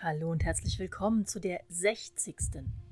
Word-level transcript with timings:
Hallo 0.00 0.30
und 0.30 0.44
herzlich 0.44 0.78
willkommen 0.78 1.26
zu 1.26 1.40
der 1.40 1.60
60. 1.70 2.36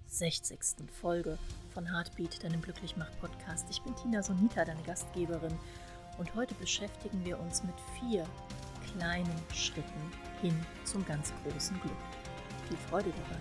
60. 0.09 0.59
Folge 1.01 1.39
von 1.73 1.87
Heartbeat, 1.89 2.43
deinem 2.43 2.61
Glücklichmach-Podcast. 2.61 3.69
Ich 3.71 3.81
bin 3.83 3.95
Tina 3.95 4.25
Sonita, 4.25 4.65
deine 4.65 4.83
Gastgeberin, 4.83 5.55
und 6.19 6.35
heute 6.35 6.57
beschäftigen 6.57 7.25
wir 7.25 7.39
uns 7.39 7.63
mit 7.63 7.77
vier 8.01 8.25
kleinen 8.91 9.31
Schritten 9.55 10.01
hin 10.43 10.53
zum 10.83 11.07
ganz 11.07 11.33
großen 11.45 11.81
Glück. 11.81 11.93
Viel 12.67 12.77
Freude 12.89 13.11
dabei! 13.11 13.41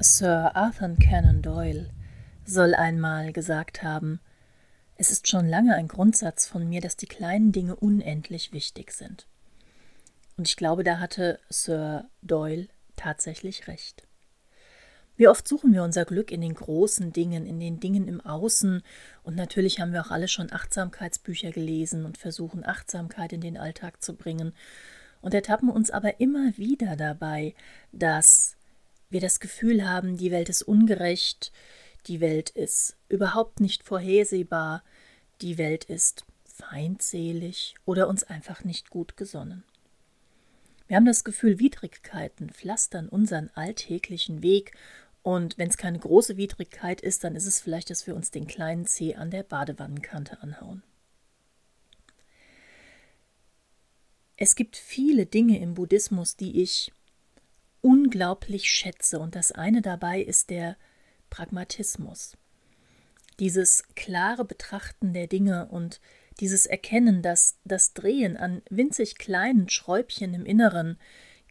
Sir 0.00 0.56
Arthur 0.56 0.96
Conan 0.96 1.42
Doyle 1.42 1.90
soll 2.46 2.74
einmal 2.74 3.34
gesagt 3.34 3.82
haben, 3.82 4.20
es 4.96 5.10
ist 5.10 5.28
schon 5.28 5.46
lange 5.48 5.74
ein 5.74 5.88
Grundsatz 5.88 6.46
von 6.46 6.68
mir, 6.68 6.80
dass 6.80 6.96
die 6.96 7.06
kleinen 7.06 7.52
Dinge 7.52 7.76
unendlich 7.76 8.52
wichtig 8.52 8.92
sind. 8.92 9.26
Und 10.36 10.48
ich 10.48 10.56
glaube, 10.56 10.84
da 10.84 10.98
hatte 10.98 11.38
Sir 11.48 12.08
Doyle 12.22 12.68
tatsächlich 12.96 13.68
recht. 13.68 14.06
Wie 15.16 15.28
oft 15.28 15.48
suchen 15.48 15.72
wir 15.72 15.82
unser 15.82 16.04
Glück 16.04 16.30
in 16.30 16.42
den 16.42 16.54
großen 16.54 17.12
Dingen, 17.12 17.46
in 17.46 17.58
den 17.58 17.80
Dingen 17.80 18.06
im 18.06 18.20
Außen, 18.20 18.82
und 19.22 19.34
natürlich 19.34 19.80
haben 19.80 19.94
wir 19.94 20.02
auch 20.02 20.10
alle 20.10 20.28
schon 20.28 20.52
Achtsamkeitsbücher 20.52 21.52
gelesen 21.52 22.04
und 22.04 22.18
versuchen 22.18 22.66
Achtsamkeit 22.66 23.32
in 23.32 23.40
den 23.40 23.56
Alltag 23.56 24.02
zu 24.02 24.14
bringen 24.14 24.52
und 25.22 25.32
ertappen 25.32 25.70
uns 25.70 25.90
aber 25.90 26.20
immer 26.20 26.56
wieder 26.58 26.96
dabei, 26.96 27.54
dass 27.92 28.56
wir 29.08 29.20
das 29.20 29.40
Gefühl 29.40 29.88
haben, 29.88 30.18
die 30.18 30.30
Welt 30.30 30.50
ist 30.50 30.62
ungerecht, 30.62 31.50
die 32.06 32.20
Welt 32.20 32.50
ist 32.50 32.96
überhaupt 33.08 33.60
nicht 33.60 33.82
vorhersehbar, 33.82 34.82
die 35.40 35.58
Welt 35.58 35.84
ist 35.84 36.24
feindselig 36.44 37.74
oder 37.84 38.08
uns 38.08 38.24
einfach 38.24 38.64
nicht 38.64 38.90
gut 38.90 39.16
gesonnen. 39.16 39.64
Wir 40.86 40.96
haben 40.96 41.04
das 41.04 41.24
Gefühl, 41.24 41.58
Widrigkeiten 41.58 42.50
pflastern 42.50 43.08
unseren 43.08 43.50
alltäglichen 43.54 44.42
Weg 44.42 44.72
und 45.22 45.58
wenn 45.58 45.68
es 45.68 45.76
keine 45.76 45.98
große 45.98 46.36
Widrigkeit 46.36 47.00
ist, 47.00 47.24
dann 47.24 47.34
ist 47.34 47.46
es 47.46 47.60
vielleicht, 47.60 47.90
dass 47.90 48.06
wir 48.06 48.14
uns 48.14 48.30
den 48.30 48.46
kleinen 48.46 48.86
Zeh 48.86 49.16
an 49.16 49.30
der 49.30 49.42
Badewannenkante 49.42 50.40
anhauen. 50.40 50.84
Es 54.36 54.54
gibt 54.54 54.76
viele 54.76 55.26
Dinge 55.26 55.58
im 55.58 55.74
Buddhismus, 55.74 56.36
die 56.36 56.62
ich 56.62 56.92
unglaublich 57.80 58.70
schätze, 58.70 59.18
und 59.18 59.34
das 59.34 59.50
eine 59.50 59.82
dabei 59.82 60.20
ist 60.20 60.50
der 60.50 60.76
Pragmatismus. 61.36 62.38
Dieses 63.40 63.84
klare 63.94 64.46
Betrachten 64.46 65.12
der 65.12 65.26
Dinge 65.26 65.66
und 65.66 66.00
dieses 66.40 66.64
Erkennen, 66.64 67.20
dass 67.20 67.58
das 67.64 67.92
Drehen 67.92 68.38
an 68.38 68.62
winzig 68.70 69.18
kleinen 69.18 69.68
Schräubchen 69.68 70.32
im 70.32 70.46
Inneren 70.46 70.98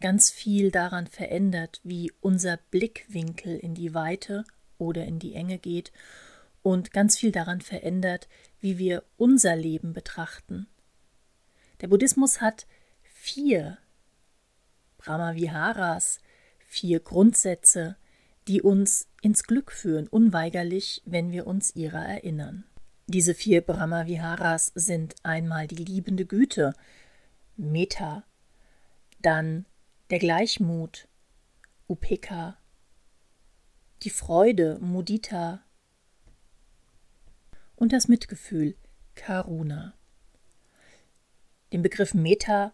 ganz 0.02 0.31
viel 0.31 0.72
daran 0.72 1.06
verändert, 1.06 1.81
wie 1.83 2.11
unser 2.19 2.58
Blickwinkel 2.72 3.58
in 3.59 3.75
die 3.75 3.94
Weite 3.94 4.44
oder 4.80 5.06
in 5.06 5.19
die 5.19 5.36
Enge 5.36 5.59
geht 5.59 5.91
und 6.63 6.91
ganz 6.91 7.19
viel 7.19 7.31
daran 7.31 7.61
verändert, 7.61 8.28
wie 8.59 8.80
wir 8.80 9.03
unser 9.17 9.56
Leben 9.56 9.94
betrachten. 9.94 10.66
Der 11.81 11.89
Buddhismus 11.89 12.41
hat 12.41 12.66
vier 13.03 13.78
Brahmaviharas, 14.97 16.22
vier 16.66 17.00
Grundsätze, 17.00 17.97
die 18.48 18.62
uns 18.62 19.08
ins 19.22 19.44
Glück 19.44 19.72
führen, 19.72 20.08
unweigerlich, 20.08 21.02
wenn 21.06 21.32
wir 21.32 21.48
uns 21.48 21.76
ihrer 21.76 22.06
erinnern. 22.06 22.64
Diese 23.08 23.34
vier 23.34 23.62
Brahmaviharas 23.62 24.72
sind 24.76 25.16
einmal 25.24 25.68
die 25.68 25.84
liebende 25.84 26.25
Güte, 26.25 26.74
Metta, 27.58 28.24
dann 29.22 29.66
der 30.09 30.19
Gleichmut, 30.19 31.08
Upeka, 31.88 32.58
die 34.03 34.09
Freude, 34.09 34.78
Mudita 34.80 35.64
und 37.75 37.94
das 37.94 38.08
Mitgefühl, 38.08 38.75
Karuna. 39.16 39.94
Den 41.74 41.81
Begriff 41.81 42.14
Metta 42.14 42.74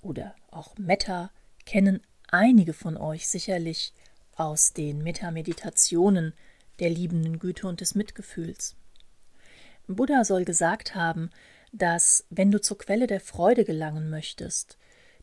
oder 0.00 0.34
auch 0.50 0.76
Metta 0.78 1.30
kennen 1.64 2.00
einige 2.28 2.72
von 2.72 2.96
euch 2.96 3.28
sicherlich 3.28 3.92
aus 4.36 4.72
den 4.72 5.02
Metameditationen 5.02 6.34
der 6.78 6.90
liebenden 6.90 7.38
Güte 7.38 7.66
und 7.66 7.80
des 7.80 7.94
Mitgefühls. 7.94 8.76
Buddha 9.86 10.24
soll 10.24 10.44
gesagt 10.44 10.94
haben, 10.94 11.30
dass 11.72 12.26
wenn 12.30 12.50
du 12.50 12.60
zur 12.60 12.78
Quelle 12.78 13.06
der 13.06 13.20
Freude 13.20 13.64
gelangen 13.64 14.10
möchtest, 14.10 14.78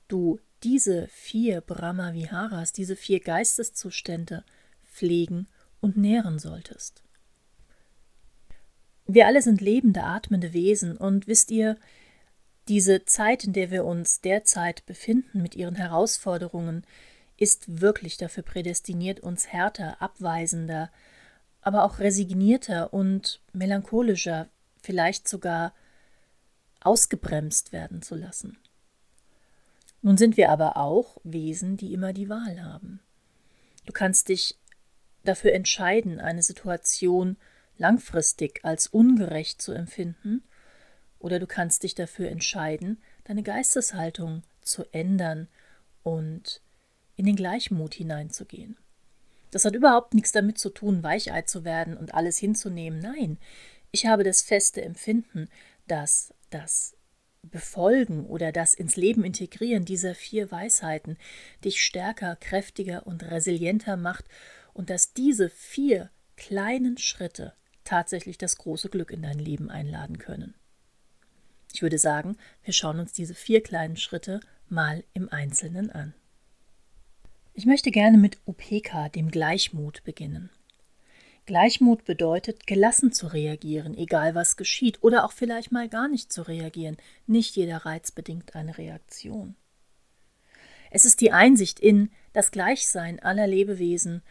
du 0.08 0.40
diese 0.64 1.08
vier 1.08 1.62
Brahma-Viharas, 1.62 2.72
diese 2.72 2.96
vier 2.96 3.20
Geisteszustände 3.20 4.44
pflegen 4.84 5.48
und 5.82 5.98
nähren 5.98 6.40
solltest. 6.40 7.04
Wir 9.06 9.28
alle 9.28 9.42
sind 9.42 9.60
lebende, 9.60 10.04
atmende 10.04 10.54
Wesen 10.54 10.96
und 10.96 11.28
wisst 11.28 11.52
ihr, 11.52 11.78
diese 12.70 13.04
Zeit, 13.04 13.44
in 13.44 13.52
der 13.52 13.72
wir 13.72 13.84
uns 13.84 14.22
derzeit 14.22 14.86
befinden 14.86 15.42
mit 15.42 15.56
ihren 15.56 15.76
Herausforderungen, 15.76 16.86
ist 17.38 17.82
wirklich 17.82 18.18
dafür 18.18 18.44
prädestiniert, 18.44 19.20
uns 19.20 19.48
härter, 19.48 20.02
abweisender, 20.02 20.92
aber 21.62 21.84
auch 21.84 22.00
resignierter 22.00 22.94
und 22.94 23.42
melancholischer, 23.54 24.48
vielleicht 24.82 25.28
sogar 25.28 25.74
ausgebremst 26.82 27.72
werden 27.72 28.02
zu 28.02 28.16
lassen. 28.16 28.58
Nun 30.02 30.18
sind 30.18 30.36
wir 30.36 30.50
aber 30.50 30.76
auch 30.76 31.18
Wesen, 31.24 31.78
die 31.78 31.94
immer 31.94 32.12
die 32.12 32.28
Wahl 32.28 32.62
haben. 32.62 33.00
Du 33.86 33.94
kannst 33.94 34.28
dich 34.28 34.58
dafür 35.24 35.54
entscheiden, 35.54 36.20
eine 36.20 36.44
Situation 36.44 37.38
langfristig 37.78 38.60
als 38.64 38.88
ungerecht 38.88 39.62
zu 39.62 39.72
empfinden, 39.72 40.44
oder 41.20 41.40
du 41.40 41.48
kannst 41.48 41.84
dich 41.84 41.96
dafür 41.96 42.30
entscheiden, 42.30 43.02
deine 43.24 43.44
Geisteshaltung 43.44 44.44
zu 44.62 44.84
ändern 44.92 45.48
und 46.04 46.62
in 47.16 47.26
den 47.26 47.36
Gleichmut 47.36 47.94
hineinzugehen. 47.94 48.78
Das 49.52 49.66
hat 49.66 49.76
überhaupt 49.76 50.14
nichts 50.14 50.32
damit 50.32 50.58
zu 50.58 50.70
tun, 50.70 51.04
Weichei 51.04 51.44
zu 51.44 51.64
werden 51.64 51.96
und 51.96 52.14
alles 52.14 52.38
hinzunehmen. 52.38 53.00
Nein, 53.00 53.38
ich 53.92 54.08
habe 54.08 54.24
das 54.24 54.42
feste 54.42 54.82
Empfinden, 54.82 55.48
dass 55.88 56.34
das 56.50 56.96
Befolgen 57.44 58.26
oder 58.26 58.52
das 58.52 58.74
ins 58.74 58.96
Leben 58.96 59.24
integrieren 59.24 59.86
dieser 59.86 60.16
vier 60.16 60.50
Weisheiten 60.50 61.18
dich 61.64 61.84
stärker, 61.84 62.36
kräftiger 62.38 63.06
und 63.06 63.24
resilienter 63.24 63.98
macht 63.98 64.26
und 64.74 64.90
dass 64.90 65.14
diese 65.14 65.50
vier 65.50 66.10
kleinen 66.36 66.98
Schritte 66.98 67.54
tatsächlich 67.84 68.38
das 68.38 68.58
große 68.58 68.90
Glück 68.90 69.12
in 69.12 69.22
dein 69.22 69.40
Leben 69.40 69.70
einladen 69.70 70.18
können. 70.18 70.56
Ich 71.74 71.82
würde 71.82 71.98
sagen, 71.98 72.38
wir 72.64 72.74
schauen 72.74 73.00
uns 73.00 73.14
diese 73.14 73.36
vier 73.36 73.62
kleinen 73.62 73.98
Schritte 73.98 74.40
mal 74.70 75.04
im 75.14 75.30
Einzelnen 75.30 75.92
an. 75.92 76.14
Ich 77.56 77.68
möchte 77.68 77.92
gerne 77.92 78.18
mit 78.18 78.40
Upeka, 78.48 79.10
dem 79.10 79.30
Gleichmut, 79.30 80.04
beginnen. 80.04 80.50
Gleichmut 81.46 82.04
bedeutet, 82.04 82.66
gelassen 82.66 83.12
zu 83.12 83.28
reagieren, 83.28 83.96
egal 83.96 84.34
was 84.34 84.58
geschieht, 84.58 85.04
oder 85.04 85.24
auch 85.24 85.34
vielleicht 85.34 85.72
mal 85.72 85.88
gar 85.88 86.08
nicht 86.08 86.34
zu 86.34 86.42
reagieren. 86.42 86.98
Nicht 87.28 87.56
jeder 87.56 87.86
Reiz 87.86 88.12
bedingt 88.12 88.56
eine 88.56 88.78
Reaktion. 88.80 89.56
Es 90.90 91.06
ist 91.06 91.22
die 91.22 91.32
Einsicht 91.32 91.80
in 91.80 92.10
das 92.34 92.50
Gleichsein 92.50 93.20
aller 93.20 93.46
Lebewesen 93.46 94.24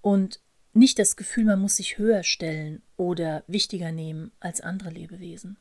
und 0.00 0.40
nicht 0.72 0.98
das 0.98 1.16
Gefühl, 1.16 1.44
man 1.44 1.60
muss 1.60 1.76
sich 1.76 1.98
höher 1.98 2.22
stellen 2.22 2.82
oder 2.96 3.44
wichtiger 3.46 3.92
nehmen 3.92 4.30
als 4.40 4.62
andere 4.62 4.90
Lebewesen. 4.90 5.58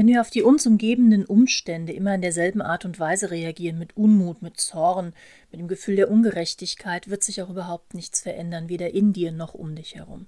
Wenn 0.00 0.06
wir 0.06 0.22
auf 0.22 0.30
die 0.30 0.40
uns 0.40 0.66
umgebenden 0.66 1.26
Umstände 1.26 1.92
immer 1.92 2.14
in 2.14 2.22
derselben 2.22 2.62
Art 2.62 2.86
und 2.86 2.98
Weise 2.98 3.30
reagieren, 3.30 3.78
mit 3.78 3.98
Unmut, 3.98 4.40
mit 4.40 4.58
Zorn, 4.58 5.12
mit 5.50 5.60
dem 5.60 5.68
Gefühl 5.68 5.96
der 5.96 6.10
Ungerechtigkeit, 6.10 7.10
wird 7.10 7.22
sich 7.22 7.42
auch 7.42 7.50
überhaupt 7.50 7.92
nichts 7.92 8.22
verändern, 8.22 8.70
weder 8.70 8.94
in 8.94 9.12
dir 9.12 9.30
noch 9.30 9.52
um 9.52 9.76
dich 9.76 9.96
herum. 9.96 10.26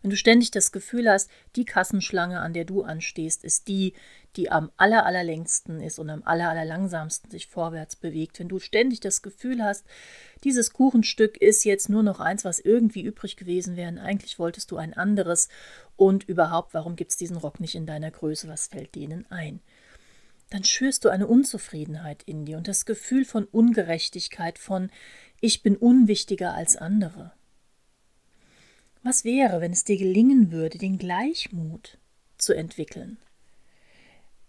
Wenn 0.00 0.10
du 0.10 0.16
ständig 0.16 0.52
das 0.52 0.70
Gefühl 0.70 1.10
hast, 1.10 1.28
die 1.56 1.64
Kassenschlange, 1.64 2.38
an 2.38 2.52
der 2.52 2.64
du 2.64 2.82
anstehst, 2.82 3.42
ist 3.42 3.66
die, 3.66 3.94
die 4.36 4.50
am 4.50 4.70
aller, 4.76 5.04
allerlängsten 5.06 5.80
ist 5.80 5.98
und 5.98 6.10
am 6.10 6.22
aller, 6.24 6.48
allerlangsamsten 6.48 7.30
sich 7.30 7.46
vorwärts 7.46 7.96
bewegt, 7.96 8.38
wenn 8.38 8.48
du 8.48 8.58
ständig 8.58 9.00
das 9.00 9.22
Gefühl 9.22 9.62
hast, 9.62 9.84
dieses 10.44 10.72
Kuchenstück 10.72 11.36
ist 11.36 11.64
jetzt 11.64 11.88
nur 11.88 12.02
noch 12.02 12.20
eins, 12.20 12.44
was 12.44 12.58
irgendwie 12.58 13.02
übrig 13.02 13.36
gewesen 13.36 13.76
wäre, 13.76 14.00
eigentlich 14.00 14.38
wolltest 14.38 14.70
du 14.70 14.76
ein 14.76 14.94
anderes 14.94 15.48
und 15.96 16.24
überhaupt, 16.24 16.74
warum 16.74 16.96
gibt 16.96 17.10
es 17.10 17.16
diesen 17.16 17.36
Rock 17.36 17.60
nicht 17.60 17.74
in 17.74 17.86
deiner 17.86 18.10
Größe, 18.10 18.48
was 18.48 18.68
fällt 18.68 18.94
denen 18.94 19.30
ein? 19.30 19.60
Dann 20.50 20.64
schürst 20.64 21.04
du 21.04 21.08
eine 21.08 21.26
Unzufriedenheit 21.26 22.22
in 22.24 22.44
dir 22.44 22.56
und 22.56 22.66
das 22.66 22.84
Gefühl 22.84 23.24
von 23.24 23.44
Ungerechtigkeit, 23.44 24.58
von 24.58 24.90
ich 25.40 25.62
bin 25.62 25.76
unwichtiger 25.76 26.54
als 26.54 26.76
andere. 26.76 27.32
Was 29.02 29.24
wäre, 29.24 29.60
wenn 29.60 29.72
es 29.72 29.84
dir 29.84 29.96
gelingen 29.96 30.50
würde, 30.50 30.76
den 30.76 30.98
Gleichmut 30.98 31.98
zu 32.36 32.52
entwickeln? 32.52 33.18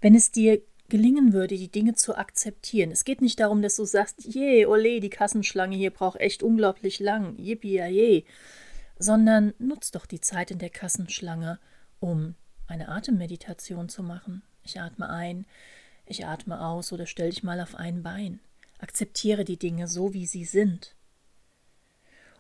Wenn 0.01 0.15
es 0.15 0.31
dir 0.31 0.62
gelingen 0.92 1.31
würde, 1.31 1.56
die 1.56 1.71
Dinge 1.71 1.95
zu 1.95 2.18
akzeptieren. 2.18 2.92
Es 2.92 3.06
geht 3.06 3.21
nicht 3.21 3.39
darum, 3.39 3.62
dass 3.62 3.77
du 3.77 3.86
sagst, 3.86 4.25
je, 4.25 4.65
ole, 4.65 5.00
die 5.00 5.09
Kassenschlange 5.09 5.77
hier 5.77 5.89
braucht 5.89 6.19
echt 6.19 6.44
unglaublich 6.44 7.00
lang, 7.00 7.38
yippie, 7.39 7.81
je, 7.88 8.25
sondern 9.00 9.53
nutz 9.57 9.92
doch 9.92 10.06
die 10.06 10.19
Zeit 10.19 10.51
in 10.51 10.59
der 10.59 10.69
Kassenschlange, 10.69 11.59
um 12.01 12.36
eine 12.68 12.89
Atemmeditation 12.89 13.88
zu 13.88 14.03
machen. 14.03 14.44
Ich 14.65 14.81
atme 14.81 15.09
ein, 15.09 15.45
ich 16.06 16.25
atme 16.25 16.59
aus 16.59 16.92
oder 16.92 17.06
stell 17.06 17.30
dich 17.30 17.42
mal 17.42 17.62
auf 17.62 17.75
ein 17.75 18.03
Bein. 18.03 18.42
Akzeptiere 18.80 19.45
die 19.45 19.57
Dinge 19.57 19.88
so, 19.88 20.13
wie 20.13 20.25
sie 20.25 20.44
sind. 20.44 20.94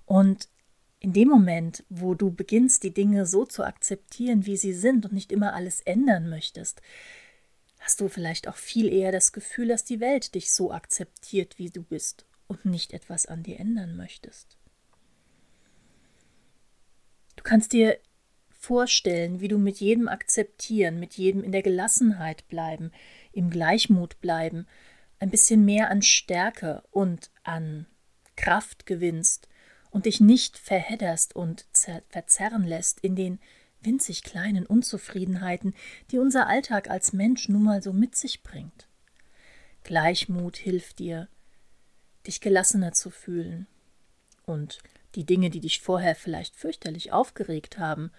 Und 0.05 0.49
in 0.99 1.13
dem 1.13 1.29
Moment, 1.29 1.85
wo 1.89 2.15
du 2.15 2.31
beginnst, 2.31 2.83
die 2.83 2.93
Dinge 2.93 3.25
so 3.25 3.45
zu 3.45 3.63
akzeptieren, 3.63 4.45
wie 4.45 4.57
sie 4.57 4.73
sind 4.73 5.05
und 5.05 5.13
nicht 5.13 5.31
immer 5.31 5.53
alles 5.53 5.79
ändern 5.81 6.29
möchtest, 6.29 6.81
hast 7.81 7.99
du 7.99 8.07
vielleicht 8.07 8.47
auch 8.47 8.55
viel 8.55 8.87
eher 8.91 9.11
das 9.11 9.33
Gefühl, 9.33 9.67
dass 9.67 9.83
die 9.83 9.99
Welt 9.99 10.35
dich 10.35 10.53
so 10.53 10.71
akzeptiert, 10.71 11.57
wie 11.57 11.69
du 11.69 11.83
bist 11.83 12.25
und 12.47 12.63
nicht 12.63 12.93
etwas 12.93 13.25
an 13.25 13.43
dir 13.43 13.59
ändern 13.59 13.97
möchtest. 13.97 14.57
Du 17.35 17.43
kannst 17.43 17.73
dir 17.73 17.97
vorstellen, 18.51 19.41
wie 19.41 19.47
du 19.47 19.57
mit 19.57 19.79
jedem 19.79 20.07
akzeptieren, 20.07 20.99
mit 20.99 21.15
jedem 21.15 21.43
in 21.43 21.51
der 21.51 21.63
Gelassenheit 21.63 22.47
bleiben, 22.47 22.91
im 23.31 23.49
Gleichmut 23.49 24.21
bleiben, 24.21 24.67
ein 25.19 25.31
bisschen 25.31 25.65
mehr 25.65 25.89
an 25.89 26.03
Stärke 26.03 26.83
und 26.91 27.31
an 27.43 27.87
Kraft 28.35 28.85
gewinnst 28.85 29.47
und 29.89 30.05
dich 30.05 30.19
nicht 30.19 30.57
verhedderst 30.57 31.35
und 31.35 31.65
verzerren 32.09 32.63
lässt 32.63 32.99
in 32.99 33.15
den 33.15 33.39
winzig 33.83 34.23
kleinen 34.23 34.65
Unzufriedenheiten, 34.65 35.73
die 36.11 36.19
unser 36.19 36.47
Alltag 36.47 36.89
als 36.89 37.13
Mensch 37.13 37.49
nun 37.49 37.63
mal 37.63 37.81
so 37.81 37.93
mit 37.93 38.15
sich 38.15 38.43
bringt. 38.43 38.87
Gleichmut 39.83 40.57
hilft 40.57 40.99
dir, 40.99 41.27
dich 42.27 42.41
gelassener 42.41 42.91
zu 42.91 43.09
fühlen 43.09 43.67
und 44.45 44.79
die 45.15 45.25
Dinge, 45.25 45.49
die 45.49 45.59
dich 45.59 45.81
vorher 45.81 46.15
vielleicht 46.15 46.55
fürchterlich 46.55 47.11
aufgeregt 47.11 47.79
haben, 47.79 48.11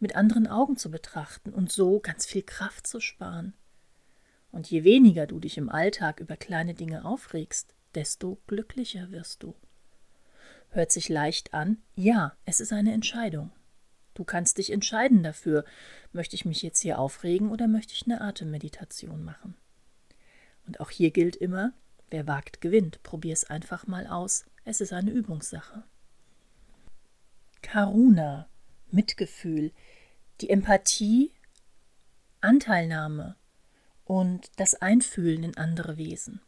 mit 0.00 0.16
anderen 0.16 0.46
Augen 0.46 0.76
zu 0.76 0.90
betrachten 0.90 1.52
und 1.52 1.72
so 1.72 2.00
ganz 2.00 2.26
viel 2.26 2.42
Kraft 2.42 2.86
zu 2.86 3.00
sparen. 3.00 3.54
Und 4.50 4.70
je 4.70 4.84
weniger 4.84 5.26
du 5.26 5.40
dich 5.40 5.56
im 5.56 5.68
Alltag 5.68 6.20
über 6.20 6.36
kleine 6.36 6.74
Dinge 6.74 7.04
aufregst, 7.04 7.74
desto 7.94 8.38
glücklicher 8.46 9.10
wirst 9.10 9.42
du. 9.42 9.54
Hört 10.70 10.92
sich 10.92 11.08
leicht 11.08 11.54
an, 11.54 11.78
ja, 11.94 12.36
es 12.44 12.60
ist 12.60 12.72
eine 12.72 12.92
Entscheidung. 12.92 13.52
Du 14.14 14.24
kannst 14.24 14.58
dich 14.58 14.70
entscheiden 14.70 15.22
dafür, 15.22 15.64
möchte 16.12 16.36
ich 16.36 16.44
mich 16.44 16.62
jetzt 16.62 16.80
hier 16.80 16.98
aufregen 16.98 17.50
oder 17.50 17.66
möchte 17.66 17.92
ich 17.92 18.04
eine 18.04 18.20
Atemmeditation 18.20 19.24
machen. 19.24 19.56
Und 20.66 20.80
auch 20.80 20.90
hier 20.90 21.10
gilt 21.10 21.36
immer, 21.36 21.72
wer 22.10 22.26
wagt, 22.26 22.60
gewinnt. 22.60 23.02
Probier 23.02 23.32
es 23.32 23.50
einfach 23.50 23.86
mal 23.86 24.06
aus. 24.06 24.46
Es 24.64 24.80
ist 24.80 24.92
eine 24.92 25.10
Übungssache. 25.10 25.84
Karuna, 27.60 28.48
Mitgefühl, 28.90 29.72
die 30.40 30.50
Empathie, 30.50 31.32
Anteilnahme 32.40 33.36
und 34.04 34.50
das 34.56 34.74
Einfühlen 34.74 35.42
in 35.42 35.56
andere 35.56 35.96
Wesen. 35.96 36.40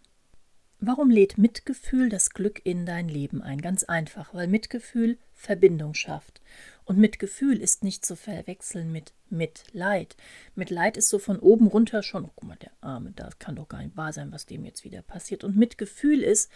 Warum 0.78 1.11
lädt 1.11 1.38
Mitgefühl 1.38 2.11
das 2.11 2.31
Glück 2.31 2.61
in 2.64 2.84
dein 2.84 3.08
Leben 3.08 3.43
ein? 3.43 3.62
Ganz 3.62 3.84
einfach, 3.84 4.34
weil 4.34 4.46
Mitgefühl 4.46 5.19
Verbindung 5.32 5.94
schafft. 5.94 6.43
Und 6.84 6.99
Mitgefühl 6.99 7.61
ist 7.61 7.82
nicht 7.82 8.05
zu 8.05 8.14
verwechseln 8.14 8.93
mit 8.93 9.14
Mitleid. 9.31 10.17
Mitleid 10.55 10.96
ist 10.96 11.08
so 11.08 11.19
von 11.19 11.38
oben 11.38 11.67
runter 11.67 12.02
schon, 12.02 12.26
oh, 12.26 12.31
guck 12.34 12.49
mal, 12.49 12.56
der 12.56 12.73
Arme, 12.81 13.12
das 13.12 13.38
kann 13.38 13.56
doch 13.56 13.69
gar 13.69 13.82
nicht 13.82 13.96
wahr 13.96 14.12
sein, 14.12 14.32
was 14.32 14.46
dem 14.46 14.64
jetzt 14.64 14.84
wieder 14.84 15.02
passiert. 15.02 15.44
Und 15.44 15.56
Mitgefühl 15.56 16.23
ist, 16.23 16.50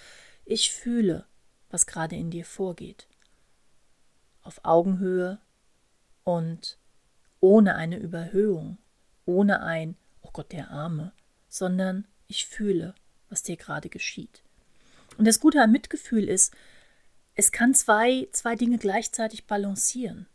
ich 0.45 0.71
fühle, 0.71 1.27
was 1.71 1.87
gerade 1.87 2.17
in 2.17 2.31
dir 2.31 2.45
vorgeht. 2.45 3.09
Auf 4.43 4.61
Augenhöhe 4.65 5.39
und 6.25 6.79
ohne 7.41 7.75
eine 7.75 7.99
Überhöhung, 7.99 8.79
ohne 9.25 9.63
ein, 9.63 9.97
oh 10.21 10.31
Gott, 10.33 10.53
der 10.53 10.71
Arme, 10.71 11.13
sondern 11.49 12.07
ich 12.27 12.47
fühle, 12.47 12.95
was 13.31 13.43
dir 13.43 13.57
gerade 13.57 13.89
geschieht. 13.89 14.43
Und 15.17 15.27
das 15.27 15.41
Gute 15.41 15.63
am 15.63 15.73
Mitgefühl 15.73 16.29
ist, 16.29 16.55
es 17.35 17.53
kann 17.53 17.75
zwei, 17.75 18.29
zwei 18.33 18.57
Dinge 18.57 18.79
gleichzeitig 18.79 19.47
balancieren. 19.47 20.27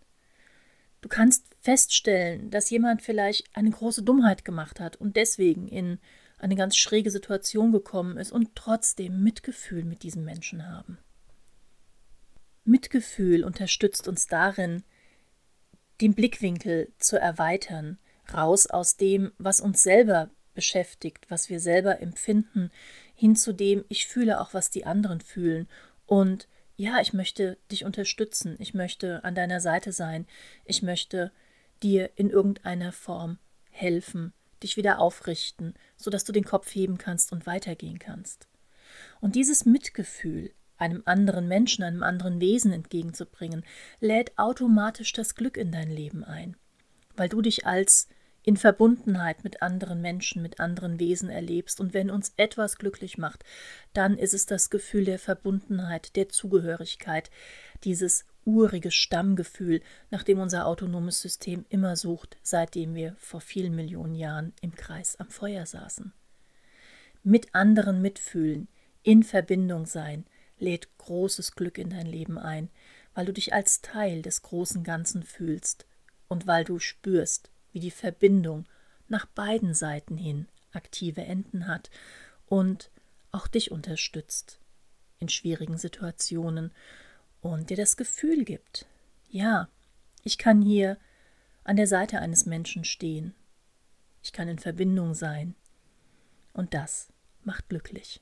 Du 1.01 1.09
kannst 1.09 1.45
feststellen, 1.61 2.49
dass 2.49 2.71
jemand 2.71 3.03
vielleicht 3.03 3.55
eine 3.55 3.69
große 3.69 4.01
Dummheit 4.01 4.43
gemacht 4.43 4.79
hat 4.79 4.95
und 4.95 5.15
deswegen 5.15 5.67
in 5.67 5.99
eine 6.39 6.55
ganz 6.55 6.75
schräge 6.75 7.11
Situation 7.11 7.71
gekommen 7.71 8.17
ist 8.17 8.31
und 8.31 8.55
trotzdem 8.55 9.23
Mitgefühl 9.23 9.83
mit 9.83 10.03
diesem 10.03 10.25
Menschen 10.25 10.67
haben. 10.67 10.97
Mitgefühl 12.63 13.43
unterstützt 13.43 14.07
uns 14.07 14.27
darin, 14.27 14.83
den 16.01 16.13
Blickwinkel 16.13 16.91
zu 16.97 17.19
erweitern, 17.19 17.99
raus 18.33 18.67
aus 18.67 18.97
dem, 18.97 19.31
was 19.37 19.61
uns 19.61 19.83
selber 19.83 20.31
beschäftigt, 20.55 21.29
was 21.29 21.49
wir 21.49 21.59
selber 21.59 22.01
empfinden, 22.01 22.71
hin 23.13 23.35
zu 23.35 23.53
dem, 23.53 23.85
ich 23.89 24.07
fühle 24.07 24.41
auch, 24.41 24.53
was 24.53 24.69
die 24.69 24.85
anderen 24.85 25.21
fühlen. 25.21 25.67
Und 26.05 26.47
ja, 26.77 26.99
ich 26.99 27.13
möchte 27.13 27.57
dich 27.71 27.85
unterstützen, 27.85 28.55
ich 28.59 28.73
möchte 28.73 29.23
an 29.23 29.35
deiner 29.35 29.59
Seite 29.59 29.91
sein, 29.91 30.25
ich 30.65 30.81
möchte 30.81 31.31
dir 31.83 32.09
in 32.15 32.29
irgendeiner 32.29 32.91
Form 32.91 33.37
helfen, 33.69 34.33
dich 34.63 34.77
wieder 34.77 34.99
aufrichten, 34.99 35.75
sodass 35.95 36.23
du 36.23 36.31
den 36.31 36.45
Kopf 36.45 36.73
heben 36.73 36.97
kannst 36.97 37.31
und 37.31 37.45
weitergehen 37.45 37.99
kannst. 37.99 38.47
Und 39.21 39.35
dieses 39.35 39.65
Mitgefühl 39.65 40.51
einem 40.77 41.03
anderen 41.05 41.47
Menschen, 41.47 41.83
einem 41.83 42.03
anderen 42.03 42.41
Wesen 42.41 42.73
entgegenzubringen, 42.73 43.63
lädt 43.99 44.37
automatisch 44.37 45.13
das 45.13 45.35
Glück 45.35 45.57
in 45.57 45.71
dein 45.71 45.89
Leben 45.89 46.23
ein, 46.23 46.57
weil 47.15 47.29
du 47.29 47.41
dich 47.41 47.65
als 47.65 48.09
in 48.45 48.57
Verbundenheit 48.57 49.43
mit 49.43 49.63
anderen 49.63 50.01
Menschen, 50.01 50.43
mit 50.43 50.59
anderen 50.59 50.99
Wesen 50.99 51.29
erlebst. 51.29 51.81
Und 51.81 51.95
wenn 51.95 52.11
uns 52.11 52.33
etwas 52.37 52.77
glücklich 52.77 53.17
macht, 53.17 53.43
dann 53.93 54.17
ist 54.17 54.35
es 54.35 54.45
das 54.45 54.69
Gefühl 54.69 55.05
der 55.05 55.17
Verbundenheit, 55.17 56.15
der 56.15 56.29
Zugehörigkeit, 56.29 57.31
dieses 57.83 58.25
urige 58.45 58.91
Stammgefühl, 58.91 59.81
nach 60.11 60.21
dem 60.21 60.39
unser 60.39 60.67
autonomes 60.67 61.21
System 61.21 61.65
immer 61.69 61.95
sucht, 61.95 62.37
seitdem 62.43 62.93
wir 62.93 63.15
vor 63.17 63.41
vielen 63.41 63.75
Millionen 63.75 64.13
Jahren 64.13 64.53
im 64.61 64.75
Kreis 64.75 65.15
am 65.19 65.29
Feuer 65.29 65.65
saßen. 65.65 66.13
Mit 67.23 67.55
anderen 67.55 68.03
mitfühlen, 68.03 68.67
in 69.01 69.23
Verbindung 69.23 69.87
sein, 69.87 70.25
lädt 70.59 70.95
großes 70.99 71.55
Glück 71.55 71.79
in 71.79 71.89
dein 71.89 72.05
Leben 72.05 72.37
ein, 72.37 72.69
weil 73.15 73.25
du 73.25 73.33
dich 73.33 73.53
als 73.53 73.81
Teil 73.81 74.21
des 74.21 74.43
großen 74.43 74.83
Ganzen 74.83 75.23
fühlst 75.23 75.87
und 76.27 76.45
weil 76.45 76.63
du 76.63 76.77
spürst, 76.77 77.49
wie 77.75 77.81
die 77.81 77.91
Verbindung 77.91 78.65
nach 79.09 79.25
beiden 79.25 79.73
Seiten 79.73 80.15
hin 80.15 80.47
aktive 80.71 81.21
Enden 81.25 81.67
hat 81.67 81.89
und 82.47 82.89
auch 83.33 83.47
dich 83.47 83.69
unterstützt 83.69 84.59
in 85.19 85.27
schwierigen 85.27 85.77
Situationen 85.77 86.71
und 87.41 87.69
dir 87.69 87.75
das 87.75 87.97
Gefühl 87.97 88.45
gibt, 88.45 88.85
ja, 89.29 89.67
ich 90.23 90.37
kann 90.37 90.61
hier 90.61 90.97
an 91.65 91.75
der 91.75 91.87
Seite 91.87 92.19
eines 92.19 92.45
Menschen 92.45 92.85
stehen, 92.85 93.35
ich 94.23 94.31
kann 94.31 94.47
in 94.47 94.59
Verbindung 94.59 95.13
sein 95.13 95.53
und 96.53 96.73
das 96.73 97.09
macht 97.43 97.67
glücklich. 97.67 98.21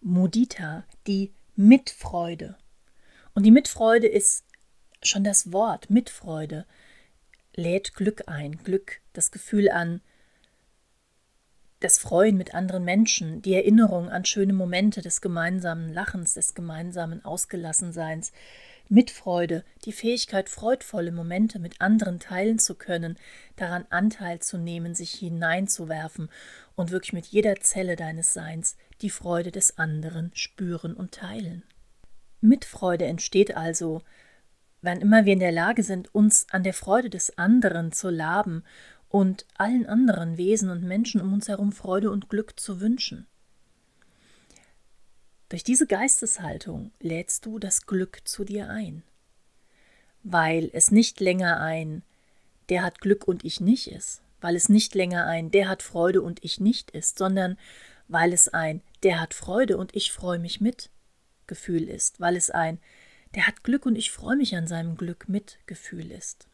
Mudita, 0.00 0.84
die 1.06 1.34
Mitfreude. 1.54 2.56
Und 3.34 3.42
die 3.42 3.50
Mitfreude 3.50 4.06
ist 4.06 4.46
schon 5.02 5.22
das 5.22 5.52
Wort 5.52 5.90
Mitfreude 5.90 6.64
lädt 7.56 7.94
Glück 7.94 8.24
ein, 8.26 8.58
Glück, 8.62 9.00
das 9.12 9.30
Gefühl 9.30 9.70
an, 9.70 10.00
das 11.80 11.98
Freuen 11.98 12.36
mit 12.36 12.54
anderen 12.54 12.84
Menschen, 12.84 13.42
die 13.42 13.54
Erinnerung 13.54 14.08
an 14.08 14.24
schöne 14.24 14.52
Momente 14.52 15.02
des 15.02 15.20
gemeinsamen 15.20 15.92
Lachens, 15.92 16.34
des 16.34 16.54
gemeinsamen 16.54 17.24
Ausgelassenseins, 17.24 18.32
Mitfreude, 18.88 19.64
die 19.84 19.92
Fähigkeit, 19.92 20.48
freudvolle 20.48 21.10
Momente 21.10 21.58
mit 21.58 21.80
anderen 21.80 22.20
teilen 22.20 22.58
zu 22.58 22.76
können, 22.76 23.18
daran 23.56 23.84
Anteil 23.90 24.38
zu 24.38 24.58
nehmen, 24.58 24.94
sich 24.94 25.10
hineinzuwerfen 25.12 26.30
und 26.76 26.92
wirklich 26.92 27.12
mit 27.12 27.26
jeder 27.26 27.56
Zelle 27.56 27.96
deines 27.96 28.32
Seins 28.32 28.76
die 29.02 29.10
Freude 29.10 29.50
des 29.50 29.76
anderen 29.76 30.30
spüren 30.34 30.94
und 30.94 31.12
teilen. 31.12 31.64
Mitfreude 32.40 33.06
entsteht 33.06 33.56
also, 33.56 34.02
wann 34.86 35.00
immer 35.00 35.24
wir 35.24 35.32
in 35.32 35.40
der 35.40 35.52
Lage 35.52 35.82
sind, 35.82 36.14
uns 36.14 36.46
an 36.50 36.62
der 36.62 36.72
Freude 36.72 37.10
des 37.10 37.36
anderen 37.36 37.90
zu 37.90 38.08
laben 38.08 38.62
und 39.08 39.44
allen 39.58 39.84
anderen 39.84 40.36
Wesen 40.36 40.70
und 40.70 40.84
Menschen 40.84 41.20
um 41.20 41.32
uns 41.32 41.48
herum 41.48 41.72
Freude 41.72 42.10
und 42.10 42.28
Glück 42.28 42.58
zu 42.58 42.80
wünschen. 42.80 43.26
Durch 45.48 45.64
diese 45.64 45.86
Geisteshaltung 45.86 46.92
lädst 47.00 47.46
du 47.46 47.58
das 47.58 47.86
Glück 47.86 48.20
zu 48.24 48.44
dir 48.44 48.70
ein, 48.70 49.02
weil 50.22 50.70
es 50.72 50.90
nicht 50.90 51.20
länger 51.20 51.60
ein 51.60 52.02
der 52.68 52.82
hat 52.82 53.00
Glück 53.00 53.26
und 53.28 53.44
ich 53.44 53.60
nicht 53.60 53.88
ist, 53.88 54.22
weil 54.40 54.54
es 54.56 54.68
nicht 54.68 54.94
länger 54.94 55.26
ein 55.26 55.50
der 55.50 55.68
hat 55.68 55.82
Freude 55.82 56.22
und 56.22 56.44
ich 56.44 56.60
nicht 56.60 56.92
ist, 56.92 57.18
sondern 57.18 57.58
weil 58.06 58.32
es 58.32 58.48
ein 58.48 58.82
der 59.02 59.20
hat 59.20 59.34
Freude 59.34 59.78
und 59.78 59.96
ich 59.96 60.12
freue 60.12 60.38
mich 60.38 60.60
mit 60.60 60.90
Gefühl 61.48 61.88
ist, 61.88 62.20
weil 62.20 62.36
es 62.36 62.50
ein 62.50 62.78
der 63.34 63.46
hat 63.46 63.64
Glück 63.64 63.86
und 63.86 63.96
ich 63.96 64.10
freue 64.10 64.36
mich 64.36 64.56
an 64.56 64.66
seinem 64.66 64.96
Glück 64.96 65.28
mit 65.28 65.58
Gefühl 65.66 66.10
ist. 66.10 66.48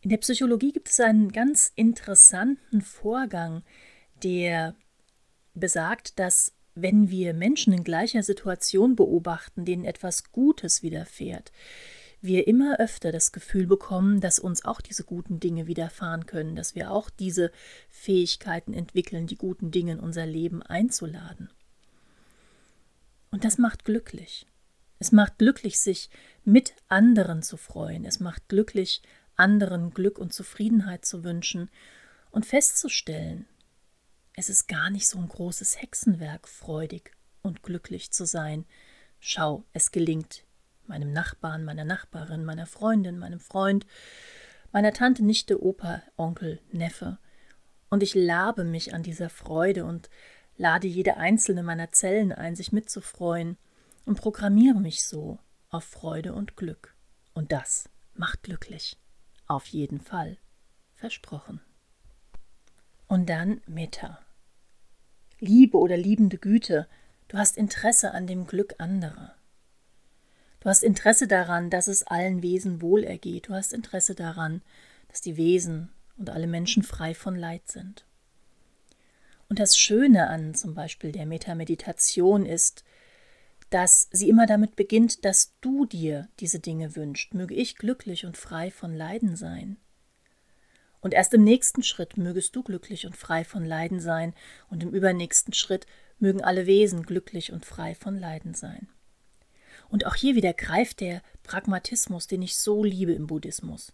In 0.00 0.10
der 0.10 0.18
Psychologie 0.18 0.72
gibt 0.72 0.88
es 0.88 1.00
einen 1.00 1.32
ganz 1.32 1.72
interessanten 1.74 2.80
Vorgang, 2.80 3.62
der 4.22 4.74
besagt, 5.54 6.18
dass 6.18 6.52
wenn 6.74 7.10
wir 7.10 7.32
Menschen 7.32 7.72
in 7.72 7.82
gleicher 7.82 8.22
Situation 8.22 8.94
beobachten, 8.94 9.64
denen 9.64 9.84
etwas 9.84 10.30
Gutes 10.30 10.82
widerfährt, 10.82 11.50
wir 12.20 12.46
immer 12.46 12.78
öfter 12.78 13.12
das 13.12 13.32
Gefühl 13.32 13.66
bekommen, 13.66 14.20
dass 14.20 14.38
uns 14.38 14.64
auch 14.64 14.80
diese 14.80 15.04
guten 15.04 15.40
Dinge 15.40 15.66
widerfahren 15.66 16.26
können, 16.26 16.56
dass 16.56 16.74
wir 16.74 16.90
auch 16.90 17.10
diese 17.10 17.50
Fähigkeiten 17.88 18.74
entwickeln, 18.74 19.26
die 19.26 19.36
guten 19.36 19.70
Dinge 19.70 19.92
in 19.92 20.00
unser 20.00 20.26
Leben 20.26 20.62
einzuladen. 20.62 21.50
Und 23.30 23.44
das 23.44 23.58
macht 23.58 23.84
glücklich. 23.84 24.46
Es 24.98 25.12
macht 25.12 25.38
glücklich, 25.38 25.78
sich 25.78 26.10
mit 26.44 26.74
anderen 26.88 27.42
zu 27.42 27.56
freuen. 27.56 28.04
Es 28.04 28.20
macht 28.20 28.48
glücklich, 28.48 29.02
anderen 29.36 29.90
Glück 29.92 30.18
und 30.18 30.32
Zufriedenheit 30.32 31.04
zu 31.04 31.24
wünschen 31.24 31.70
und 32.30 32.46
festzustellen, 32.46 33.46
es 34.38 34.50
ist 34.50 34.68
gar 34.68 34.90
nicht 34.90 35.08
so 35.08 35.18
ein 35.18 35.28
großes 35.28 35.80
Hexenwerk, 35.80 36.46
freudig 36.46 37.12
und 37.40 37.62
glücklich 37.62 38.10
zu 38.10 38.26
sein. 38.26 38.66
Schau, 39.18 39.64
es 39.72 39.92
gelingt 39.92 40.44
meinem 40.86 41.12
Nachbarn, 41.12 41.64
meiner 41.64 41.84
Nachbarin, 41.84 42.44
meiner 42.44 42.66
Freundin, 42.66 43.18
meinem 43.18 43.40
Freund, 43.40 43.86
meiner 44.72 44.92
Tante, 44.92 45.24
Nichte, 45.24 45.62
Opa, 45.64 46.02
Onkel, 46.18 46.60
Neffe. 46.70 47.18
Und 47.88 48.02
ich 48.02 48.14
labe 48.14 48.64
mich 48.64 48.92
an 48.92 49.02
dieser 49.02 49.30
Freude 49.30 49.86
und 49.86 50.10
lade 50.58 50.86
jede 50.86 51.16
einzelne 51.16 51.62
meiner 51.62 51.90
Zellen 51.92 52.30
ein, 52.30 52.54
sich 52.54 52.72
mitzufreuen 52.72 53.56
und 54.06 54.18
programmiere 54.18 54.80
mich 54.80 55.04
so 55.04 55.38
auf 55.68 55.84
Freude 55.84 56.32
und 56.32 56.56
Glück. 56.56 56.94
Und 57.34 57.52
das 57.52 57.90
macht 58.14 58.44
glücklich. 58.44 58.96
Auf 59.46 59.66
jeden 59.66 60.00
Fall. 60.00 60.38
Versprochen. 60.94 61.60
Und 63.06 63.28
dann 63.28 63.60
Meta. 63.66 64.20
Liebe 65.38 65.76
oder 65.76 65.98
liebende 65.98 66.38
Güte, 66.38 66.88
du 67.28 67.36
hast 67.36 67.58
Interesse 67.58 68.12
an 68.12 68.26
dem 68.26 68.46
Glück 68.46 68.76
anderer. 68.78 69.34
Du 70.60 70.70
hast 70.70 70.82
Interesse 70.82 71.28
daran, 71.28 71.68
dass 71.68 71.86
es 71.86 72.02
allen 72.04 72.42
Wesen 72.42 72.80
wohl 72.80 73.04
ergeht. 73.04 73.48
Du 73.48 73.54
hast 73.54 73.72
Interesse 73.72 74.14
daran, 74.14 74.62
dass 75.08 75.20
die 75.20 75.36
Wesen 75.36 75.90
und 76.16 76.30
alle 76.30 76.46
Menschen 76.46 76.82
frei 76.82 77.14
von 77.14 77.36
Leid 77.36 77.68
sind. 77.68 78.06
Und 79.48 79.58
das 79.58 79.78
Schöne 79.78 80.28
an 80.28 80.54
zum 80.54 80.74
Beispiel 80.74 81.12
der 81.12 81.26
Metameditation 81.26 82.46
ist, 82.46 82.82
dass 83.70 84.08
sie 84.12 84.28
immer 84.28 84.46
damit 84.46 84.76
beginnt, 84.76 85.24
dass 85.24 85.54
du 85.60 85.86
dir 85.86 86.28
diese 86.40 86.60
Dinge 86.60 86.96
wünschst. 86.96 87.34
Möge 87.34 87.54
ich 87.54 87.76
glücklich 87.76 88.24
und 88.24 88.36
frei 88.36 88.70
von 88.70 88.94
Leiden 88.94 89.36
sein. 89.36 89.76
Und 91.00 91.14
erst 91.14 91.34
im 91.34 91.44
nächsten 91.44 91.82
Schritt 91.82 92.16
mögest 92.16 92.56
du 92.56 92.62
glücklich 92.62 93.06
und 93.06 93.16
frei 93.16 93.44
von 93.44 93.64
Leiden 93.64 94.00
sein, 94.00 94.34
und 94.68 94.82
im 94.82 94.90
übernächsten 94.90 95.52
Schritt 95.52 95.86
mögen 96.18 96.42
alle 96.42 96.66
Wesen 96.66 97.02
glücklich 97.02 97.52
und 97.52 97.64
frei 97.64 97.94
von 97.94 98.18
Leiden 98.18 98.54
sein. 98.54 98.88
Und 99.88 100.06
auch 100.06 100.14
hier 100.14 100.34
wieder 100.34 100.52
greift 100.52 101.00
der 101.00 101.22
Pragmatismus, 101.42 102.26
den 102.26 102.42
ich 102.42 102.56
so 102.56 102.82
liebe 102.82 103.12
im 103.12 103.26
Buddhismus. 103.26 103.92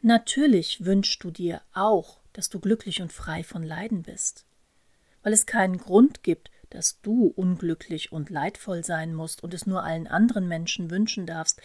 Natürlich 0.00 0.84
wünschst 0.84 1.22
du 1.24 1.30
dir 1.30 1.62
auch, 1.72 2.20
dass 2.32 2.48
du 2.48 2.60
glücklich 2.60 3.02
und 3.02 3.12
frei 3.12 3.42
von 3.42 3.62
Leiden 3.62 4.02
bist, 4.02 4.46
weil 5.22 5.32
es 5.32 5.46
keinen 5.46 5.78
Grund 5.78 6.22
gibt, 6.22 6.50
dass 6.74 7.00
du 7.02 7.26
unglücklich 7.28 8.10
und 8.10 8.30
leidvoll 8.30 8.84
sein 8.84 9.14
musst 9.14 9.44
und 9.44 9.54
es 9.54 9.64
nur 9.64 9.84
allen 9.84 10.08
anderen 10.08 10.48
Menschen 10.48 10.90
wünschen 10.90 11.24
darfst, 11.24 11.62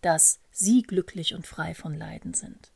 dass 0.00 0.38
sie 0.50 0.82
glücklich 0.82 1.34
und 1.34 1.46
frei 1.46 1.74
von 1.74 1.94
Leiden 1.94 2.32
sind. 2.32 2.70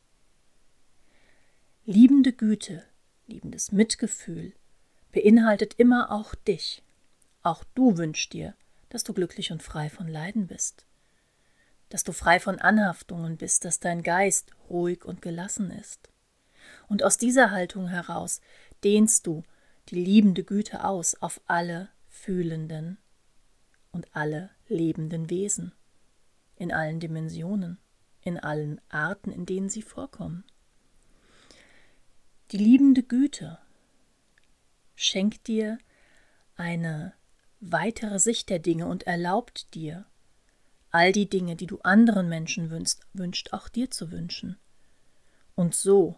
Liebende 1.84 2.32
Güte, 2.32 2.82
liebendes 3.28 3.70
Mitgefühl 3.70 4.52
beinhaltet 5.12 5.74
immer 5.74 6.10
auch 6.10 6.34
dich. 6.34 6.82
Auch 7.42 7.62
du 7.76 7.96
wünschst 7.96 8.32
dir, 8.32 8.54
dass 8.88 9.04
du 9.04 9.12
glücklich 9.12 9.52
und 9.52 9.62
frei 9.62 9.88
von 9.88 10.08
Leiden 10.08 10.48
bist, 10.48 10.84
dass 11.88 12.02
du 12.02 12.12
frei 12.12 12.40
von 12.40 12.58
Anhaftungen 12.58 13.36
bist, 13.36 13.64
dass 13.64 13.78
dein 13.78 14.02
Geist 14.02 14.50
ruhig 14.68 15.04
und 15.04 15.22
gelassen 15.22 15.70
ist. 15.70 16.10
Und 16.88 17.04
aus 17.04 17.16
dieser 17.16 17.52
Haltung 17.52 17.86
heraus 17.86 18.40
dehnst 18.82 19.26
du 19.28 19.44
die 19.88 20.02
liebende 20.02 20.44
Güte 20.44 20.84
aus 20.84 21.14
auf 21.16 21.40
alle 21.46 21.90
fühlenden 22.08 22.98
und 23.92 24.14
alle 24.14 24.50
lebenden 24.68 25.30
Wesen, 25.30 25.72
in 26.56 26.72
allen 26.72 27.00
Dimensionen, 27.00 27.78
in 28.22 28.38
allen 28.38 28.80
Arten, 28.88 29.30
in 29.30 29.46
denen 29.46 29.68
sie 29.68 29.82
vorkommen. 29.82 30.44
Die 32.50 32.58
liebende 32.58 33.02
Güte 33.02 33.58
schenkt 34.94 35.46
dir 35.46 35.78
eine 36.56 37.12
weitere 37.60 38.18
Sicht 38.18 38.48
der 38.50 38.58
Dinge 38.58 38.86
und 38.86 39.04
erlaubt 39.04 39.74
dir, 39.74 40.06
all 40.90 41.12
die 41.12 41.28
Dinge, 41.28 41.56
die 41.56 41.66
du 41.66 41.78
anderen 41.80 42.28
Menschen 42.28 42.70
wünschst, 42.70 43.06
wünscht 43.12 43.52
auch 43.52 43.68
dir 43.68 43.90
zu 43.90 44.10
wünschen. 44.10 44.56
Und 45.54 45.74
so 45.74 46.16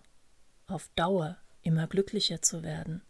auf 0.66 0.90
Dauer 0.96 1.38
immer 1.62 1.86
glücklicher 1.86 2.42
zu 2.42 2.62
werden. 2.62 3.02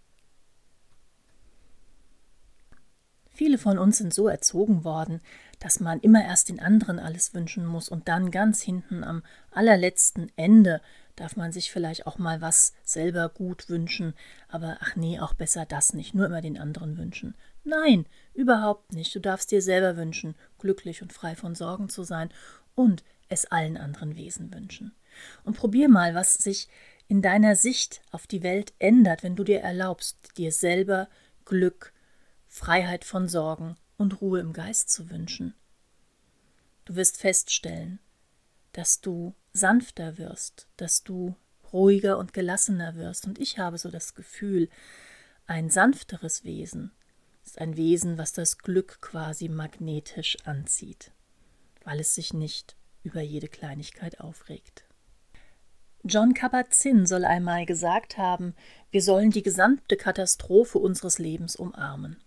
Viele 3.39 3.57
von 3.57 3.79
uns 3.79 3.99
sind 3.99 4.13
so 4.13 4.27
erzogen 4.27 4.83
worden, 4.83 5.21
dass 5.61 5.79
man 5.79 6.01
immer 6.01 6.25
erst 6.25 6.49
den 6.49 6.59
anderen 6.59 6.99
alles 6.99 7.35
wünschen 7.35 7.65
muss 7.65 7.89
und 7.89 8.09
dann 8.09 8.33
ganz 8.33 8.63
hinten 8.63 9.05
am 9.05 9.23
allerletzten 9.53 10.33
Ende 10.35 10.81
darf 11.15 11.37
man 11.37 11.53
sich 11.53 11.71
vielleicht 11.71 12.09
auch 12.09 12.19
mal 12.19 12.41
was 12.41 12.73
selber 12.83 13.29
gut 13.29 13.69
wünschen, 13.69 14.15
aber 14.49 14.79
ach 14.81 14.97
nee, 14.97 15.21
auch 15.21 15.35
besser 15.35 15.67
das 15.67 15.95
nicht, 15.95 16.17
nur 16.17 16.27
immer 16.27 16.41
den 16.41 16.59
anderen 16.59 16.99
wünschen. 16.99 17.37
Nein, 17.63 18.07
überhaupt 18.35 18.93
nicht. 18.93 19.15
Du 19.15 19.21
darfst 19.21 19.53
dir 19.53 19.63
selber 19.63 19.97
wünschen, 19.97 20.35
glücklich 20.59 21.01
und 21.01 21.13
frei 21.13 21.37
von 21.37 21.55
Sorgen 21.55 21.89
zu 21.89 22.03
sein 22.03 22.31
und 22.75 23.05
es 23.29 23.47
allen 23.47 23.77
anderen 23.77 24.17
Wesen 24.17 24.53
wünschen. 24.53 24.97
Und 25.45 25.57
probier 25.57 25.89
mal, 25.89 26.13
was 26.17 26.35
sich 26.35 26.67
in 27.07 27.23
deiner 27.23 27.55
Sicht 27.55 28.03
auf 28.11 28.27
die 28.27 28.43
Welt 28.43 28.73
ändert, 28.81 29.23
wenn 29.23 29.37
du 29.37 29.45
dir 29.45 29.61
erlaubst, 29.61 30.37
dir 30.37 30.51
selber 30.51 31.09
Glück, 31.45 31.93
Freiheit 32.49 33.05
von 33.05 33.29
Sorgen 33.29 33.77
und 33.97 34.21
Ruhe 34.21 34.41
im 34.41 34.53
Geist 34.53 34.91
zu 34.91 35.11
wünschen. 35.11 35.55
Du 36.85 36.97
wirst 36.97 37.19
feststellen, 37.19 38.01
dass 38.73 39.01
du 39.01 39.35
sanfter 39.53 40.19
wirst, 40.19 40.69
dass 40.77 41.05
du 41.05 41.37
ruhiger 41.73 42.19
und 42.19 42.33
gelassener 42.33 42.97
wirst. 42.97 43.27
Und 43.27 43.39
ich 43.39 43.59
habe 43.59 43.79
so 43.79 43.91
das 43.91 44.15
Gefühl, 44.15 44.69
ein 45.47 45.71
sanfteres 45.71 46.45
Wesen 46.45 46.93
ist 47.45 47.59
ein 47.61 47.77
Wesen, 47.77 48.19
was 48.19 48.33
das 48.33 48.59
Glück 48.59 49.01
quasi 49.01 49.49
magnetisch 49.49 50.37
anzieht, 50.45 51.13
weil 51.85 52.01
es 52.01 52.15
sich 52.15 52.33
nicht 52.35 52.77
über 53.03 53.21
jede 53.21 53.49
Kleinigkeit 53.49 54.21
aufregt. 54.21 54.85
John 56.05 56.33
Kabat-Zinn 56.33 57.07
soll 57.07 57.25
einmal 57.25 57.67
gesagt 57.67 58.19
haben, 58.19 58.55
wir 58.91 59.03
sollen 59.03 59.31
die 59.31 59.43
gesamte 59.43 59.97
Katastrophe 59.97 60.79
unseres 60.79 61.19
Lebens 61.19 61.57
umarmen. 61.57 62.23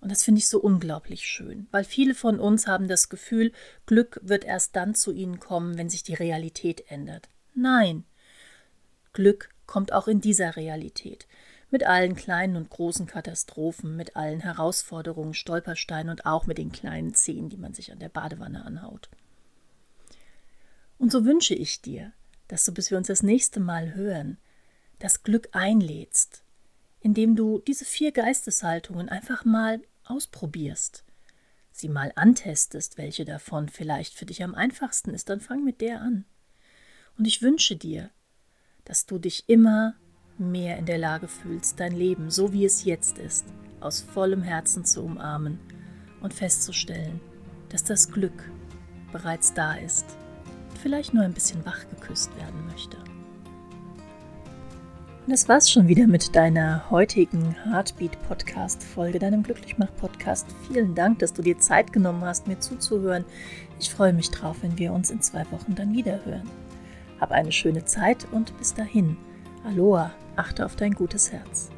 Und 0.00 0.10
das 0.10 0.24
finde 0.24 0.38
ich 0.38 0.48
so 0.48 0.60
unglaublich 0.60 1.26
schön, 1.26 1.66
weil 1.70 1.84
viele 1.84 2.14
von 2.14 2.38
uns 2.38 2.66
haben 2.66 2.86
das 2.86 3.08
Gefühl, 3.08 3.52
Glück 3.86 4.20
wird 4.22 4.44
erst 4.44 4.76
dann 4.76 4.94
zu 4.94 5.12
ihnen 5.12 5.40
kommen, 5.40 5.78
wenn 5.78 5.88
sich 5.88 6.02
die 6.02 6.14
Realität 6.14 6.90
ändert. 6.90 7.28
Nein, 7.54 8.04
Glück 9.12 9.50
kommt 9.66 9.92
auch 9.92 10.08
in 10.08 10.20
dieser 10.20 10.56
Realität, 10.56 11.26
mit 11.70 11.84
allen 11.84 12.14
kleinen 12.14 12.56
und 12.56 12.70
großen 12.70 13.06
Katastrophen, 13.06 13.96
mit 13.96 14.14
allen 14.14 14.40
Herausforderungen, 14.40 15.34
Stolpersteinen 15.34 16.10
und 16.10 16.26
auch 16.26 16.46
mit 16.46 16.58
den 16.58 16.70
kleinen 16.70 17.14
Zehen, 17.14 17.48
die 17.48 17.56
man 17.56 17.74
sich 17.74 17.90
an 17.90 17.98
der 17.98 18.10
Badewanne 18.10 18.64
anhaut. 18.64 19.08
Und 20.98 21.10
so 21.10 21.24
wünsche 21.24 21.54
ich 21.54 21.82
dir, 21.82 22.12
dass 22.48 22.64
du, 22.64 22.72
bis 22.72 22.90
wir 22.90 22.98
uns 22.98 23.08
das 23.08 23.22
nächste 23.22 23.60
Mal 23.60 23.94
hören, 23.94 24.38
das 24.98 25.22
Glück 25.22 25.48
einlädst, 25.52 26.42
indem 27.00 27.36
du 27.36 27.60
diese 27.60 27.84
vier 27.84 28.12
Geisteshaltungen 28.12 29.08
einfach 29.08 29.44
mal 29.44 29.80
ausprobierst, 30.04 31.04
sie 31.72 31.88
mal 31.88 32.12
antestest, 32.16 32.98
welche 32.98 33.24
davon 33.24 33.68
vielleicht 33.68 34.14
für 34.14 34.26
dich 34.26 34.42
am 34.42 34.54
einfachsten 34.54 35.10
ist, 35.10 35.28
dann 35.28 35.40
fang 35.40 35.64
mit 35.64 35.80
der 35.80 36.00
an. 36.00 36.24
Und 37.18 37.26
ich 37.26 37.42
wünsche 37.42 37.76
dir, 37.76 38.10
dass 38.84 39.06
du 39.06 39.18
dich 39.18 39.48
immer 39.48 39.94
mehr 40.38 40.78
in 40.78 40.86
der 40.86 40.98
Lage 40.98 41.28
fühlst, 41.28 41.80
dein 41.80 41.92
Leben, 41.92 42.30
so 42.30 42.52
wie 42.52 42.64
es 42.64 42.84
jetzt 42.84 43.18
ist, 43.18 43.46
aus 43.80 44.00
vollem 44.00 44.42
Herzen 44.42 44.84
zu 44.84 45.02
umarmen 45.02 45.58
und 46.20 46.34
festzustellen, 46.34 47.20
dass 47.70 47.84
das 47.84 48.10
Glück 48.10 48.50
bereits 49.12 49.54
da 49.54 49.74
ist 49.74 50.06
und 50.70 50.78
vielleicht 50.78 51.14
nur 51.14 51.24
ein 51.24 51.34
bisschen 51.34 51.64
wach 51.64 51.88
geküsst 51.88 52.36
werden 52.36 52.66
möchte. 52.66 52.98
Das 55.28 55.48
war's 55.48 55.68
schon 55.68 55.88
wieder 55.88 56.06
mit 56.06 56.36
deiner 56.36 56.88
heutigen 56.88 57.56
Heartbeat-Podcast-Folge, 57.64 59.18
deinem 59.18 59.42
Glücklichmach-Podcast. 59.42 60.46
Vielen 60.68 60.94
Dank, 60.94 61.18
dass 61.18 61.32
du 61.32 61.42
dir 61.42 61.58
Zeit 61.58 61.92
genommen 61.92 62.24
hast, 62.24 62.46
mir 62.46 62.60
zuzuhören. 62.60 63.24
Ich 63.80 63.90
freue 63.90 64.12
mich 64.12 64.30
drauf, 64.30 64.58
wenn 64.62 64.78
wir 64.78 64.92
uns 64.92 65.10
in 65.10 65.20
zwei 65.20 65.44
Wochen 65.50 65.74
dann 65.74 65.92
wieder 65.92 66.24
hören. 66.24 66.48
Hab 67.20 67.32
eine 67.32 67.50
schöne 67.50 67.84
Zeit 67.84 68.24
und 68.30 68.56
bis 68.58 68.74
dahin. 68.74 69.16
Aloha, 69.64 70.12
achte 70.36 70.64
auf 70.64 70.76
dein 70.76 70.92
gutes 70.92 71.32
Herz. 71.32 71.70